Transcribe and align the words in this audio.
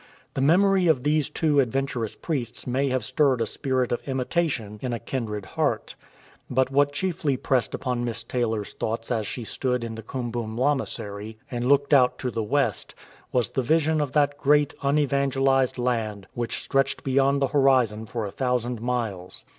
The 0.33 0.41
memory 0.41 0.87
of 0.87 1.03
these 1.03 1.29
two 1.29 1.59
adventurous 1.59 2.15
priests 2.15 2.65
may 2.65 2.89
have 2.89 3.05
stirred 3.05 3.39
a 3.39 3.45
spirit 3.45 3.91
of 3.91 4.01
imitation 4.07 4.79
in 4.81 4.93
a 4.93 4.99
kindred 4.99 5.45
heart, 5.45 5.93
but 6.49 6.71
what 6.71 6.91
chiefly 6.91 7.37
pressed 7.37 7.75
upon 7.75 8.03
Miss 8.03 8.23
Taylor's 8.23 8.73
thoughts 8.73 9.11
as 9.11 9.27
she 9.27 9.43
stood 9.43 9.83
in 9.83 9.93
the 9.93 10.01
Kum 10.01 10.31
bum 10.31 10.57
lamasery 10.57 11.37
and 11.51 11.67
looked 11.67 11.93
out 11.93 12.17
to 12.17 12.31
the 12.31 12.41
west, 12.41 12.95
was 13.31 13.51
the 13.51 13.61
vision 13.61 14.01
of 14.01 14.13
that 14.13 14.39
great 14.39 14.73
unevangelized 14.81 15.77
land 15.77 16.25
which 16.33 16.59
stretched 16.63 17.03
beyond 17.03 17.39
the 17.39 17.49
horizon 17.49 18.07
for 18.07 18.25
a 18.25 18.31
thousand 18.31 18.81
miles. 18.81 19.45